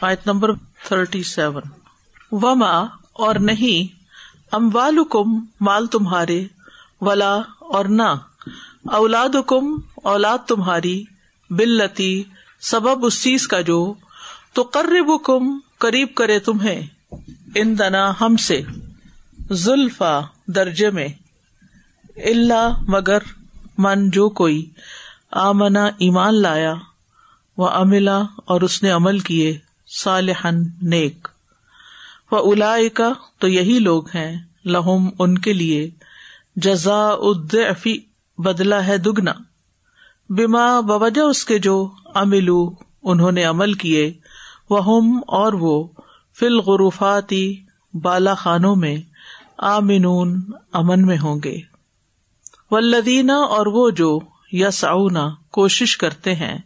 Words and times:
آیت 0.00 0.26
number 0.26 0.52
thirty 0.84 1.22
seven. 1.22 1.62
وما، 2.32 2.80
اور 3.12 3.34
نہیں 3.34 3.96
ام 4.52 4.70
والم 4.72 5.38
مال 5.60 5.86
تمہارے، 5.86 6.46
ولا، 7.00 7.34
اور 7.58 7.84
نہ 7.84 8.08
اولاد 8.84 9.36
کم 9.46 9.76
اولاد 9.94 10.38
تمہاری 10.38 11.04
بلتی 11.50 12.22
سبب 12.60 13.06
اس 13.06 13.22
چیز 13.22 13.48
کا 13.48 13.60
جو 13.60 13.94
تو 14.52 14.62
قرب 14.62 15.24
کم 15.24 15.58
قریب 15.78 16.14
کرے 16.14 16.38
تمہیں 16.38 16.86
ان 17.54 17.78
دنا 17.78 18.12
ہم 18.20 18.36
سے، 18.36 18.62
زلفا 19.50 20.20
درجے 20.46 20.90
میں 20.90 21.08
اللہ 22.16 22.78
مگر 22.88 23.18
من 23.78 24.10
جو 24.10 24.28
کوئی 24.28 24.70
آمنا 25.30 25.84
ایمان 25.84 26.42
لایا 26.42 26.74
وہ 27.56 27.68
املا 27.68 28.22
اور 28.44 28.60
اس 28.60 28.82
نے 28.82 28.90
عمل 28.90 29.18
کیے۔ 29.18 29.58
صالحن 29.96 30.62
نیک۔ 30.82 31.28
و 32.32 32.36
الا 32.36 32.76
کا 32.94 33.12
تو 33.38 33.48
یہی 33.48 33.78
لوگ 33.78 34.08
ہیں، 34.08 34.36
لہم 34.64 35.08
ان 35.18 35.38
کے 35.38 35.52
لیے۔ 35.52 35.90
جزا 36.56 37.08
ادفی 37.08 37.98
بدلا 38.38 38.86
ہے 38.86 38.98
دگنا۔ 38.98 39.32
بیما 40.30 40.80
بوجہ 40.80 41.20
اس 41.20 41.44
کے 41.44 41.58
جو 41.58 41.90
املو 42.14 42.70
انہوں 43.02 43.32
نے 43.32 43.44
عمل 43.44 43.72
کیے۔ 43.72 44.12
وہ 44.70 45.00
اور 45.26 45.52
وہ 45.52 45.88
فل 46.38 46.58
غروفاتی 46.58 47.56
بالا 47.94 48.34
خانوں 48.34 48.76
میں۔ 48.76 48.96
آمنون، 49.58 50.42
امن 50.72 51.06
میں 51.06 51.18
ہوں 51.18 51.40
گے۔ 51.44 51.60
ولدینہ 52.70 53.32
اور 53.32 53.66
وہ 53.66 53.90
جو 53.90 54.18
یس 54.52 54.84
کوشش 55.50 55.96
کرتے 55.96 56.34
ہیں۔ 56.34 56.58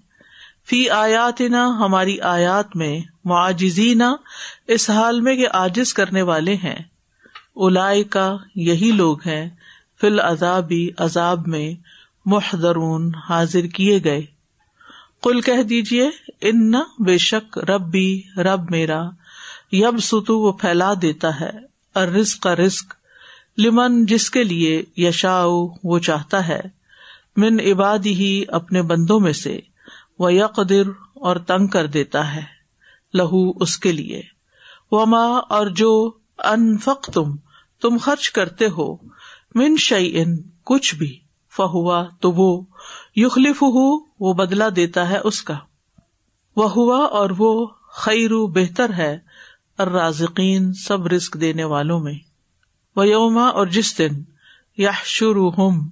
فی 0.72 0.90
آیات 0.90 1.42
ہماری 1.78 2.20
آیات 2.20 2.76
میں 2.76 3.00
معجزینہ 3.24 4.04
اس 4.68 4.90
حال 4.90 5.20
میں 5.20 5.36
کہ 5.36 5.46
آجز 5.52 5.94
کرنے 5.94 6.22
والے 6.22 6.54
ہیں۔ 6.54 6.78
الا 7.56 7.90
کا 8.10 8.36
یہی 8.54 8.90
لوگ 8.90 9.18
ہیں۔ 9.26 9.50
فل 10.00 10.20
عذابی 10.20 10.88
عذاب 10.98 11.48
میں 11.48 11.74
محدرون 12.24 13.12
حاضر 13.28 13.66
کیے 13.66 14.00
گئے۔ 14.04 14.22
کل 15.22 15.40
کہہ 15.40 15.62
دیجیے 15.62 16.10
ان 16.40 16.72
بے 16.98 17.18
شک 17.18 17.58
رب 17.58 17.90
بھی 17.90 18.22
رب 18.36 18.70
میرا 18.70 19.02
یب 19.72 19.98
ستو 20.02 20.38
وہ 20.38 20.52
پھیلا 20.52 20.92
دیتا 21.02 21.40
ہے۔ 21.40 21.50
اور 21.94 22.08
رزق 22.08 22.40
کا 22.40 22.56
رزق 22.56 22.94
لمن 23.58 24.06
جس 24.06 24.30
کے 24.30 24.44
لیے 24.44 24.84
یشا 24.96 25.44
وہ 25.84 25.98
چاہتا 25.98 26.48
ہے۔ 26.48 26.60
من 27.36 27.60
عباد 27.60 28.06
ہی 28.06 28.44
اپنے 28.48 28.82
بندوں 28.82 29.20
میں 29.20 29.32
سے۔ 29.32 29.60
وہ 30.22 30.34
یقر 30.34 30.72
اور 31.14 31.36
تنگ 31.36 31.66
کر 31.66 31.86
دیتا 31.86 32.34
ہے، 32.34 32.42
لہو 33.14 33.50
اس 33.50 33.78
کے 33.78 33.92
لیے۔ 33.92 34.22
وہ 34.92 35.06
ماں 35.06 35.42
اور 35.48 35.66
جو 35.66 36.10
انفق 36.38 37.10
تم 37.12 37.36
تم 37.80 37.96
خرچ 38.00 38.30
کرتے 38.30 38.66
ہو۔ 38.66 38.96
من 39.54 39.76
شعی 39.76 40.12
ان 40.14 40.36
کچھ 40.64 40.94
بھی۔ 40.94 41.18
فہوا 41.56 42.06
تو 42.20 42.32
وہ۔ 42.32 42.64
یخلف 43.16 43.62
ہو 43.62 44.04
وہ 44.20 44.34
بدلا 44.34 44.68
دیتا 44.76 45.08
ہے 45.08 45.18
اس 45.24 45.42
کا۔ 45.42 45.54
وہ 46.56 46.70
ہوا 46.70 47.04
اور 47.04 47.30
وہ 47.38 47.66
خیرو 47.92 48.46
بہتر 48.46 48.92
ہے 48.92 49.18
رازقین 49.78 50.72
سب 50.72 51.06
رسک 51.06 51.40
دینے 51.40 51.64
والوں 51.64 52.00
میں۔ 52.00 52.14
وہ 52.96 53.08
یوما 53.08 53.48
اور 53.48 53.66
جس 53.66 53.98
دن 53.98 54.22
یا 54.78 54.90
شروع 55.04 55.50
ہم 55.58 55.88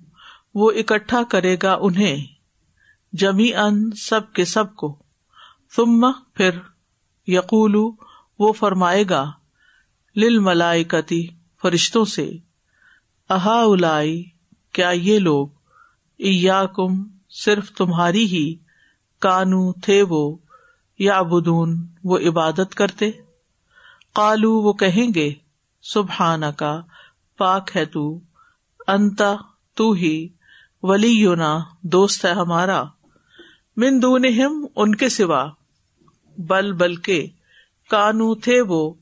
وہ 0.54 0.70
اکٹھا 0.70 1.22
کرے 1.30 1.56
گا 1.62 1.78
انہیں۔ 1.80 2.39
جمی 3.12 3.54
ان 3.54 3.90
سب 3.90 4.32
کے 4.32 4.44
سب 4.44 4.76
کو۔ 4.76 4.98
تم 5.76 6.12
پھر 6.12 6.50
یقول، 7.26 7.76
وہ 8.38 8.52
فرمائے 8.52 9.04
گا 9.10 9.30
لل 10.16 10.38
ملائکتی 10.38 11.26
فرشتوں 11.62 12.04
سے 12.04 12.30
احا 13.30 13.62
الائی 13.62 14.24
کیا 14.72 14.90
یہ 14.90 15.18
لوگ 15.18 15.48
ایا 16.18 16.66
کم 16.66 17.02
صرف 17.30 17.72
تمہاری 17.72 18.24
ہی 18.24 18.54
کانو 19.18 19.72
تھے 19.72 20.02
وہ 20.02 20.36
یا 20.98 21.22
بدون 21.22 21.86
وہ 22.04 22.18
عبادت 22.18 22.74
کرتے؟ 22.74 23.10
کالو 24.14 24.52
وہ 24.52 24.72
کہیں 24.72 25.14
گے 25.14 25.34
سبحان 25.82 26.42
کا 26.56 26.80
پاک 27.38 27.70
ہے 27.76 27.84
تو، 27.84 28.20
انتا، 28.86 29.34
تو 29.74 29.92
ہی 29.92 30.28
ولی 30.82 31.08
یونا 31.08 31.58
دوست 31.82 32.24
ہے 32.24 32.30
ہمارا۔ 32.30 32.84
من 33.76 34.02
دون 34.02 34.24
ان 34.76 34.94
کے 34.94 35.08
سوا۔ 35.08 35.46
بل 36.38 36.72
بل 36.72 36.96
کے 36.96 37.26
کانو 37.90 38.34
تھے 38.34 38.60
وہ۔ 38.60 38.94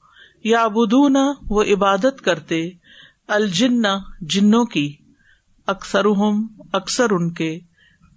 یا 0.45 0.69
بدونا 0.69 1.33
وہ 1.51 1.63
عبادت 1.63 2.21
کرتے۔ 2.25 2.71
الجن، 3.29 3.83
جنوں 4.21 4.65
کی۔ 4.65 4.97
اکثر 5.67 6.05
اکثر 6.73 7.11
ان 7.11 7.33
کے۔ 7.33 7.61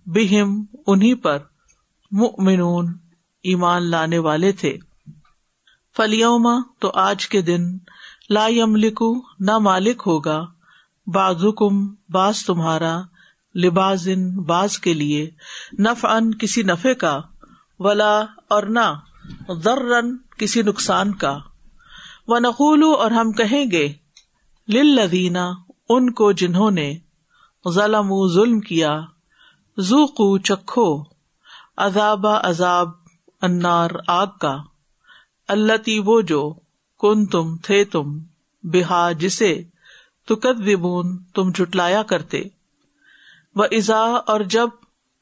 بہم 0.06 0.66
انہیں 0.88 1.16
پر۔ 1.16 1.38
مؤمنون، 2.12 2.94
ایمان 3.44 3.84
لانے 3.84 4.18
والے 4.18 4.52
تھے۔ 4.52 4.78
فلیوما 5.98 6.56
تو 6.80 6.92
آج 6.94 7.28
کے 7.28 7.42
دن 7.42 7.78
لا 8.30 8.48
یملکو، 8.48 9.16
نہ 9.40 9.58
مالک 9.58 10.04
ہوگا۔ 10.08 10.46
بازو 11.08 11.52
کم 11.52 11.96
باز 12.10 12.46
تمہارا۔ 12.46 13.02
لباس 13.56 14.08
باز 14.46 14.80
کے 14.80 14.94
لیے 14.94 15.30
نف 15.80 16.06
ان 16.06 16.36
کسی 16.36 16.64
نفے 16.64 16.94
کا، 16.94 17.22
ولا 17.80 18.20
اور 18.50 18.64
نہ 18.64 18.94
رن 19.68 20.18
کسی 20.38 20.62
نقصان 20.62 21.14
کا۔ 21.14 21.38
و 22.28 22.40
نقول 22.40 22.84
اور 22.84 23.12
ہم 23.12 23.32
کہیں 23.32 23.66
گے 23.72 23.94
لدینہ 24.68 25.54
ان 25.90 26.14
کو 26.14 26.32
جنہوں 26.32 26.72
نے 26.72 26.98
ظلم 27.70 28.28
ظلم 28.34 28.60
کیا 28.60 29.02
زو 29.78 30.38
چکھو، 30.38 31.04
عذاب 31.78 32.28
عذاب 32.28 32.90
انار 33.42 33.90
آگ 34.08 34.28
کا۔ 34.42 34.58
اللہ 35.48 36.00
وہ 36.00 36.22
جو 36.22 36.54
کن 37.00 37.26
تم 37.26 37.58
تھے 37.58 37.86
تم 37.86 38.20
بحا 38.64 39.12
جسے 39.12 39.64
تکت 40.26 40.62
تم 41.34 41.52
جٹلایا 41.52 42.04
کرتے۔ 42.04 42.44
وہ 43.56 43.66
ازا 43.72 44.02
اور 44.28 44.40
جب 44.40 44.70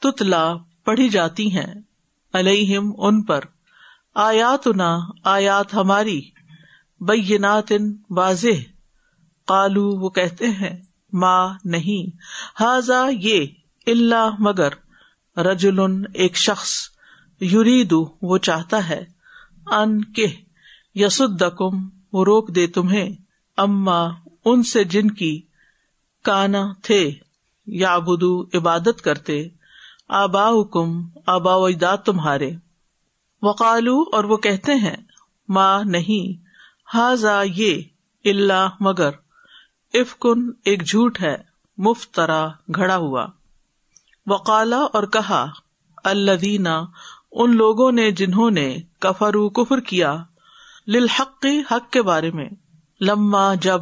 تتلا 0.01 0.45
پڑھی 0.85 1.09
جاتی 1.09 1.51
ہیں 1.51 1.73
الہم 2.33 2.91
ان 2.97 3.21
پر 3.23 3.45
آیات 4.15 4.67
نہ 4.67 4.97
آیات 5.23 5.73
ہماری، 5.73 6.21
بینات 7.01 7.71
واضح 8.09 8.61
کالو 9.47 9.87
وہ 9.99 10.09
کہتے 10.09 10.49
ہیں 10.49 10.75
ماں 11.13 11.53
نہیں 11.65 12.17
حاضا 12.59 13.05
یہ 13.11 13.45
اللہ 13.87 14.35
مگر 14.39 14.73
رجل 15.37 15.79
ایک 16.13 16.35
شخص 16.37 16.73
یرید 17.41 17.93
وہ 18.21 18.37
چاہتا 18.37 18.89
ہے، 18.89 19.03
ان 19.71 20.03
کے 20.03 20.27
یسدکم 20.95 21.87
وہ 22.13 22.23
روک 22.25 22.55
دے 22.55 22.67
تمہیں، 22.67 23.09
اما 23.57 23.99
ان 24.45 24.63
سے 24.63 24.83
جن 24.83 25.11
کی 25.11 25.41
کانا 26.25 26.63
تھے۔ 26.83 27.11
یا 27.71 27.97
بدو 27.97 28.43
عبادت 28.43 29.01
کرتے 29.01 29.47
آبا 30.07 30.49
حکم 30.49 31.07
آبا 31.25 31.55
و 31.55 31.65
اجداد 31.65 31.97
تمہارے۔ 31.97 32.51
وقالو، 33.41 34.01
اور 34.01 34.23
وہ 34.23 34.37
کہتے 34.37 34.73
ہیں 34.73 34.95
ماں 35.49 35.83
نہیں 35.83 36.43
ہاضا 36.93 37.41
یہ 37.45 37.81
اللہ 38.25 38.69
مگر 38.79 39.09
افکن 39.93 40.51
ایک 40.65 40.87
جھوٹ 40.87 41.21
ہے 41.21 41.37
مفت 41.77 42.15
طرح 42.15 42.47
گھڑا 42.75 42.97
ہوا۔ 42.97 43.27
وقالا، 44.27 44.77
اور 44.77 45.03
کہا 45.03 45.45
اللہ 46.03 46.83
ان 47.31 47.55
لوگوں 47.55 47.91
نے 47.91 48.11
جنہوں 48.11 48.51
نے 48.51 48.77
کفرو 48.99 49.49
کفر 49.49 49.79
کیا، 49.79 50.17
للحق، 50.87 51.45
حق 51.71 51.91
کے 51.91 52.01
بارے 52.01 52.31
میں۔ 52.31 52.49
لما 53.01 53.53
جب 53.53 53.81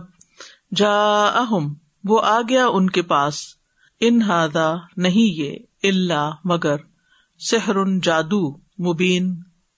جا 0.75 1.25
اہم 1.25 1.73
وہ 2.03 2.21
آ 2.23 2.41
گیا 2.49 2.67
ان 2.67 2.89
کے 2.89 3.01
پاس۔ 3.01 3.56
انہادا 4.01 4.75
نہیں 4.97 5.33
یہ 5.35 5.55
اللہ 5.83 6.31
مگر 6.43 6.75
سحر 7.39 7.75
جادو 8.03 8.57
مبین 8.57 9.35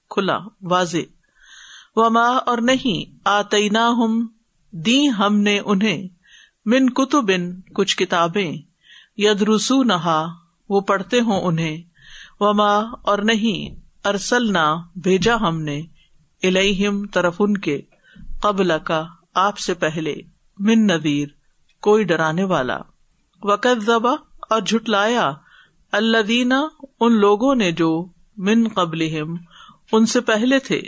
کھلا 0.09 0.37
واضح۔ 0.61 0.97
وما 1.95 2.27
اور 2.27 2.57
نہیں 2.57 3.19
آتی 3.25 3.69
ہم 3.69 4.27
دی 4.71 5.09
ہم 5.09 5.39
نے 5.39 5.59
انہیں 5.59 6.07
من 6.65 6.89
کتبن، 6.89 7.61
کچھ 7.61 7.97
کتابیں 7.97 8.57
یدرسو 9.17 9.83
نہا 9.83 10.27
وہ 10.69 10.81
پڑھتے 10.81 11.19
ہوں 11.19 11.41
انہیں۔ 11.41 11.81
وما 12.39 12.77
اور 12.79 13.19
نہیں 13.19 13.81
ارسل 14.07 14.53
نہ 14.53 14.81
بھیجا 14.95 15.35
ہم 15.35 15.61
نے 15.61 15.81
الہم 16.43 17.07
طرف 17.07 17.35
ان 17.39 17.57
کے 17.57 17.81
قبل 18.41 18.71
کا 18.83 19.05
آپ 19.33 19.57
سے 19.57 19.73
پہلے، 19.73 20.15
من 20.59 20.87
نویر 20.87 21.27
کوئی 21.81 22.03
ڈرانے 22.03 22.43
والا۔ 22.43 22.77
وقت 23.43 23.81
ذبا 23.85 24.11
اور 24.49 24.61
جھٹلایا 24.61 25.31
اللہ 25.91 26.17
دینا 26.17 26.67
ان 26.99 27.13
لوگوں 27.13 27.55
نے 27.55 27.71
جو 27.71 28.05
من 28.37 28.67
قبل 28.73 29.01
ان 29.91 30.05
سے 30.05 30.21
پہلے 30.21 30.59
تھے۔ 30.59 30.81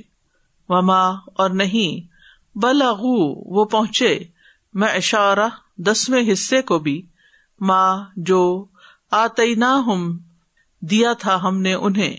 وما، 0.70 1.10
اور 1.10 1.50
نہیں 1.50 2.08
بلغو 2.58 3.56
وہ 3.56 3.66
پہنچے۔ 3.66 4.20
میں 4.74 4.88
اشارہ 4.88 5.50
دسویں 5.78 6.34
حصے 6.34 6.62
کو 6.62 6.80
بھی۔ 6.80 7.02
ماں 7.60 8.06
جو 8.16 8.66
آتی 9.12 9.56
نہ 9.56 9.82
ہم 9.88 10.18
دیا 10.82 11.14
تھا 11.14 11.44
ہم 11.44 11.62
نے 11.62 11.74
انہیں۔ 11.74 12.16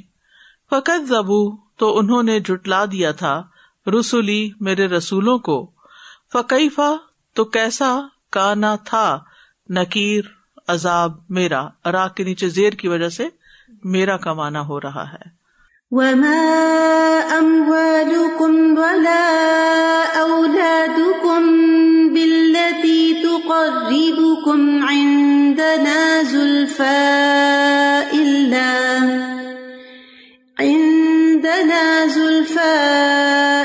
فقت 0.70 1.06
زبو 1.06 1.56
تو 1.56 1.99
انہوں 1.99 2.23
نے 2.23 2.40
جٹلا 2.40 2.84
دیا 2.84 3.12
تھا 3.12 3.43
رسولی، 4.00 4.50
میرے 4.61 4.87
رسولوں 4.87 5.38
کو۔ 5.38 5.70
فقیفہ 6.32 6.96
تو 7.34 7.44
کیسا 7.44 8.00
کانا 8.31 8.76
تھا۔ 8.76 9.19
نکیر، 9.76 10.24
عذاب، 10.69 11.12
میرا 11.28 11.66
را 11.92 12.08
کے 12.08 12.24
نیچے 12.24 12.48
زیر 12.48 12.72
کی 12.72 12.88
وجہ 12.88 13.08
سے 13.08 13.28
میرا 13.84 14.16
کمانا 14.16 14.60
ہو 14.60 14.80
رہا 14.80 15.12
ہے۔ 15.12 15.42
وما 15.90 16.42
أموالكم 17.38 18.78
ولا 18.78 19.24
أولادكم 20.20 21.42
بالتي 22.14 23.12
تقربكم 23.22 24.86
عندنا 24.88 26.22
زلفا 26.30 27.02
إلا 28.12 28.72
عندنا 30.58 31.84
زلفا 32.14 32.74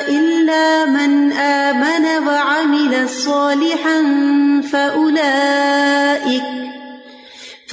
إلا 0.08 0.86
من 0.86 1.32
آمن 1.32 2.06
وعمل 2.28 3.08
صالحا 3.08 4.00
فأولئك 4.72 5.77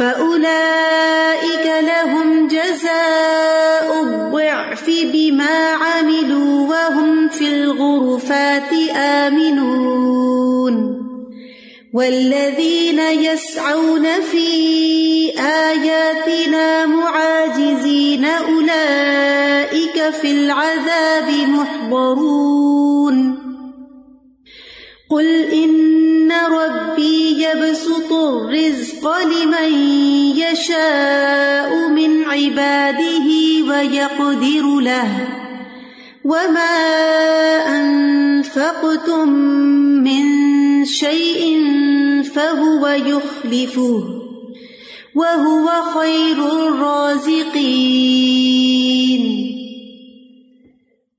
فأولئك 0.05 1.67
لهم 1.81 2.49
جزاء 2.49 4.03
الضعف 4.03 4.91
بما 5.13 5.71
عملوا 5.73 6.69
وهم 6.69 7.29
في 7.29 7.49
الغرفات 7.49 8.73
آمنون 8.97 10.75
والذين 11.95 12.99
يسعون 12.99 14.21
في 14.21 14.49
آياتنا 15.41 16.87
معاجزين 16.87 18.25
أولئك 18.25 20.11
في 20.21 20.31
العذاب 20.31 21.29
محضرون 21.49 23.39
قل 25.11 25.45
إن 25.45 26.33
ربي 26.33 27.45
يبسط 27.45 28.13
الرزق 28.13 28.94
لمن 29.07 29.73
يشاء 30.37 31.89
من 31.89 32.25
عباده 32.25 33.29
ويقدر 33.69 34.81
له 34.81 35.29
وما 36.25 36.77
أنفقتم 37.77 39.29
من 40.05 40.25
شيء 40.85 41.63
فهو 42.35 42.87
يخلفه 42.89 44.05
وهو 45.15 45.69
خير 45.83 46.39
الرازقين 46.69 48.05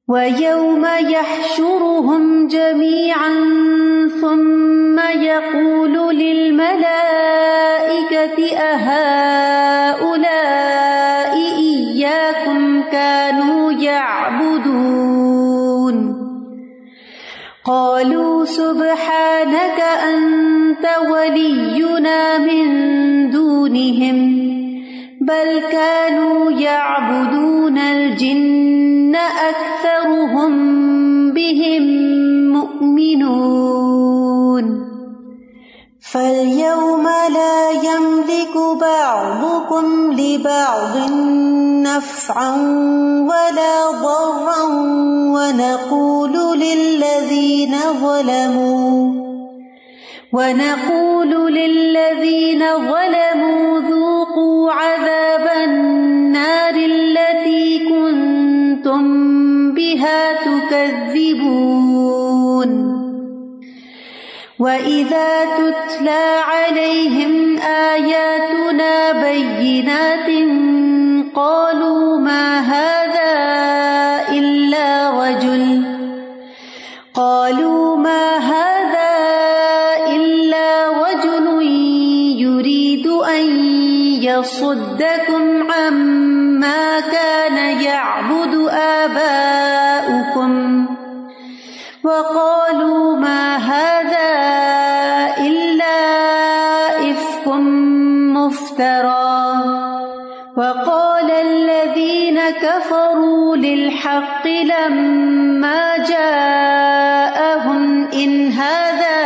ويوم 0.07 0.85
يحشرهم 0.85 2.47
جميعا 2.47 3.33
ثم 4.21 4.99
يقول 4.99 6.15
للملائكة 6.15 7.14
أهؤلاء 8.57 10.15
إياكم 11.57 12.81
كانوا 12.91 13.71
يعبدون. 13.71 15.15
قالوا 17.65 18.45
سبحانك 18.45 19.79
أنت 20.13 20.85
ولينا 21.11 22.37
من 22.37 22.67
دونهم، 23.29 24.17
بل 25.21 25.61
كانوا 25.71 26.51
يعبدون 26.51 27.77
الجن 27.77 29.15
أكثرهم 29.15 30.53
بهم 31.33 31.83
مؤمنون. 32.53 33.85
فاليوم 36.15 37.03
لا 37.33 37.71
يملك 37.71 38.57
بعضكم 38.81 40.13
لبعض 40.13 41.12
نفعا 41.88 42.56
ولا 43.29 43.91
ضرا 43.91 44.63
ونقول 45.35 46.59
للذين 46.59 47.75
ظلموا 48.01 49.13
ونقول 50.33 51.53
للذين 51.53 51.94
وإذا 64.59 65.45
تتلى 65.45 66.41
عليهم 66.47 67.57
آياتنا 67.59 69.11
بينات 69.11 70.29
قالوا 71.35 72.19
ما 72.19 72.59
هذا 72.59 73.33
إلا 74.31 75.11
رجل 75.11 75.83
قالوا 77.13 77.97
ما 77.97 78.37
هذا 78.37 79.15
إلا 80.15 80.87
رجل 81.03 81.47
يريد 82.39 83.07
أن 83.07 83.45
يصدكم 84.23 85.71
عما 85.71 86.99
كان 86.99 87.57
يعبد 87.81 88.55
آباؤكم 88.71 90.51
وقالوا 92.03 93.17
ما 93.17 93.54
مفترى 98.75 99.56
وقال 100.57 101.31
الذين 101.31 102.39
كفروا 102.50 103.56
للحق 103.56 104.48
لما 104.48 105.98
جاءهم 105.98 108.08
إن 108.13 108.51
هذا 108.51 109.20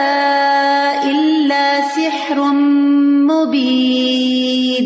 إلا 1.09 1.81
سحر 1.81 2.39
مبين 3.29 4.85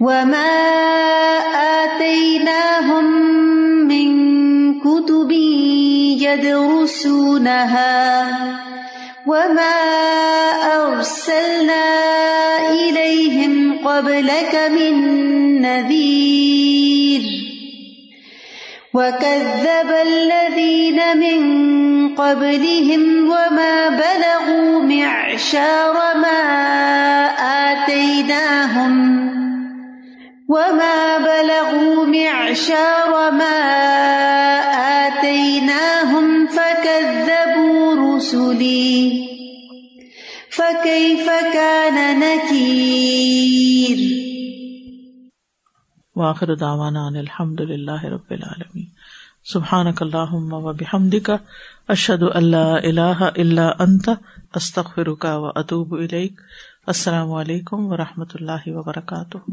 وما 0.00 0.58
آتيناهم 1.84 3.04
من 3.88 4.08
كتب 4.80 5.30
يدرسونها 6.20 7.98
وما 9.26 9.78
أرسلنا 10.76 12.07
قبلك 13.88 14.54
من 14.70 14.94
نذير 15.62 17.22
وكذب 18.94 19.90
الذين 20.06 21.00
من 21.16 21.40
قبلهم 22.14 23.30
وما 23.30 23.88
بلغوا 23.88 24.82
معشار 24.82 25.94
ما 25.94 26.40
آتيناهم 27.72 28.94
وما 30.48 31.18
بلغوا 31.18 32.06
معشار 32.06 32.97
وآخر 46.18 46.54
دعوانا 46.54 47.06
ان 47.06 47.16
الحمد 47.16 47.60
للہ 47.60 48.04
رب 48.04 48.30
العالمین. 48.30 48.86
سبحانک 49.44 50.02
اللہم 50.02 50.52
و 50.52 50.72
بحمدک، 50.72 51.30
اشہد 51.88 52.22
ان 52.34 52.44
لا 52.44 52.74
الہ 52.74 53.20
الا 53.20 53.68
انت، 53.78 54.08
استغفرک 54.54 55.26
و 55.32 55.46
اتوب 55.54 55.94
الیک. 55.94 56.40
السلام 56.86 57.32
علیکم 57.32 57.92
و 57.92 57.96
رحمۃ 57.96 58.34
اللہ 58.34 58.66
وبرکاتہ. 58.66 59.50